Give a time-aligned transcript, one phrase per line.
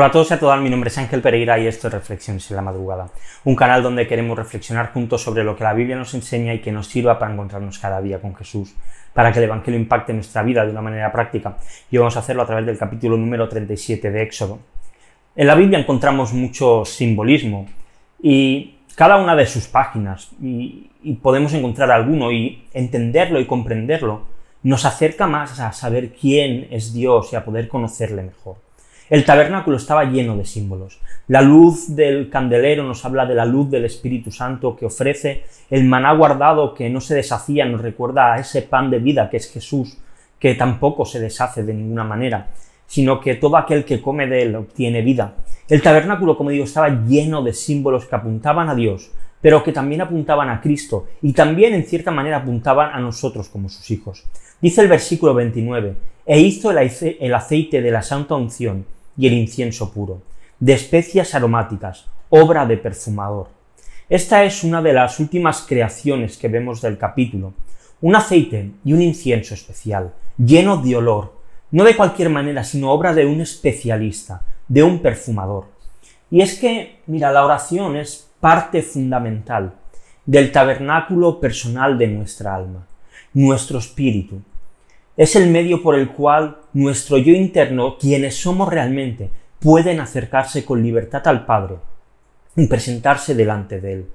[0.00, 2.50] Hola a todos y a todas, mi nombre es Ángel Pereira y esto es Reflexiones
[2.50, 3.10] en la Madrugada,
[3.44, 6.72] un canal donde queremos reflexionar juntos sobre lo que la Biblia nos enseña y que
[6.72, 8.74] nos sirva para encontrarnos cada día con Jesús,
[9.12, 11.58] para que el Evangelio impacte nuestra vida de una manera práctica.
[11.90, 14.60] Y vamos a hacerlo a través del capítulo número 37 de Éxodo.
[15.36, 17.66] En la Biblia encontramos mucho simbolismo
[18.22, 20.88] y cada una de sus páginas, y,
[21.20, 24.22] podemos encontrar alguno y entenderlo y comprenderlo,
[24.62, 28.69] nos acerca más a saber quién es Dios y a poder conocerle mejor.
[29.10, 31.00] El tabernáculo estaba lleno de símbolos.
[31.26, 35.82] La luz del candelero nos habla de la luz del Espíritu Santo que ofrece el
[35.82, 39.52] maná guardado que no se deshacía, nos recuerda a ese pan de vida que es
[39.52, 39.98] Jesús,
[40.38, 42.50] que tampoco se deshace de ninguna manera,
[42.86, 45.34] sino que todo aquel que come de él obtiene vida.
[45.68, 50.02] El tabernáculo, como digo, estaba lleno de símbolos que apuntaban a Dios, pero que también
[50.02, 54.24] apuntaban a Cristo y también en cierta manera apuntaban a nosotros como sus hijos.
[54.62, 58.84] Dice el versículo 29, e hizo el aceite de la santa unción
[59.20, 60.22] y el incienso puro,
[60.58, 63.48] de especias aromáticas, obra de perfumador.
[64.08, 67.52] Esta es una de las últimas creaciones que vemos del capítulo,
[68.00, 71.34] un aceite y un incienso especial, lleno de olor,
[71.70, 75.66] no de cualquier manera, sino obra de un especialista, de un perfumador.
[76.30, 79.74] Y es que, mira, la oración es parte fundamental
[80.24, 82.86] del tabernáculo personal de nuestra alma,
[83.34, 84.40] nuestro espíritu,
[85.20, 90.82] es el medio por el cual nuestro yo interno, quienes somos realmente, pueden acercarse con
[90.82, 91.76] libertad al Padre
[92.56, 94.06] y presentarse delante de Él.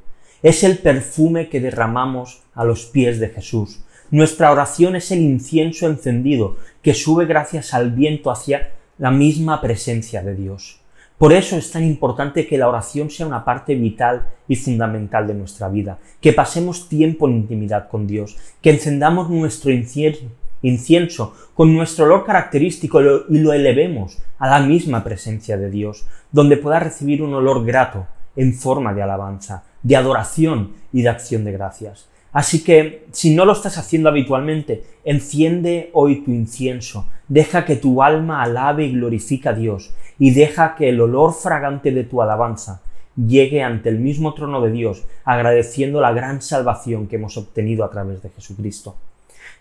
[0.41, 3.81] Es el perfume que derramamos a los pies de Jesús.
[4.09, 10.23] Nuestra oración es el incienso encendido que sube gracias al viento hacia la misma presencia
[10.23, 10.79] de Dios.
[11.19, 15.35] Por eso es tan importante que la oración sea una parte vital y fundamental de
[15.35, 20.25] nuestra vida, que pasemos tiempo en intimidad con Dios, que encendamos nuestro incienso
[20.67, 26.57] incienso con nuestro olor característico y lo elevemos a la misma presencia de Dios, donde
[26.57, 31.51] pueda recibir un olor grato en forma de alabanza, de adoración y de acción de
[31.51, 32.07] gracias.
[32.33, 38.03] Así que, si no lo estás haciendo habitualmente, enciende hoy tu incienso, deja que tu
[38.03, 42.81] alma alabe y glorifica a Dios, y deja que el olor fragante de tu alabanza
[43.15, 47.89] llegue ante el mismo trono de Dios, agradeciendo la gran salvación que hemos obtenido a
[47.89, 48.95] través de Jesucristo.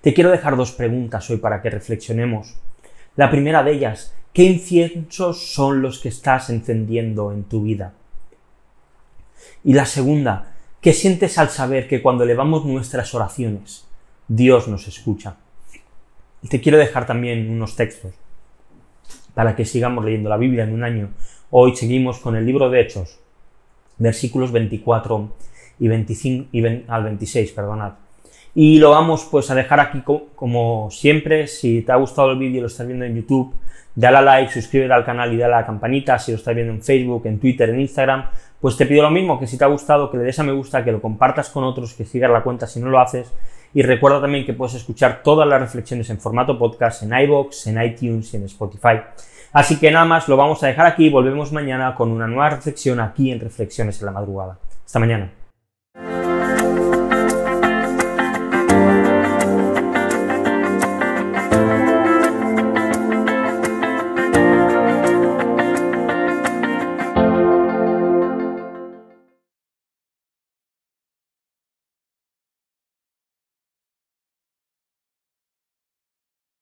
[0.01, 2.57] Te quiero dejar dos preguntas hoy para que reflexionemos.
[3.17, 7.95] La primera de ellas, ¿qué inciensos son los que estás encendiendo en tu vida?
[9.63, 13.87] Y la segunda, ¿qué sientes al saber que cuando elevamos nuestras oraciones,
[14.29, 15.37] Dios nos escucha?
[16.49, 18.13] te quiero dejar también unos textos
[19.33, 21.11] para que sigamos leyendo la Biblia en un año.
[21.51, 23.19] Hoy seguimos con el libro de Hechos,
[23.99, 25.35] versículos 24
[25.79, 27.95] y, 25, y al 26, perdonad.
[28.55, 30.03] Y lo vamos pues a dejar aquí
[30.35, 31.47] como siempre.
[31.49, 33.55] Si te ha gustado el vídeo y lo estás viendo en YouTube,
[33.95, 36.19] dale a like, suscríbete al canal y dale a la campanita.
[36.19, 38.27] Si lo estás viendo en Facebook, en Twitter, en Instagram,
[38.61, 40.53] pues te pido lo mismo, que si te ha gustado, que le des a me
[40.53, 43.33] gusta, que lo compartas con otros, que sigas la cuenta si no lo haces.
[43.75, 47.83] Y recuerda también que puedes escuchar todas las reflexiones en formato podcast en iBox, en
[47.83, 49.01] iTunes y en Spotify.
[49.53, 51.11] Así que nada más, lo vamos a dejar aquí.
[51.11, 54.59] Volvemos mañana con una nueva reflexión aquí en Reflexiones en la Madrugada.
[54.85, 55.44] Hasta mañana.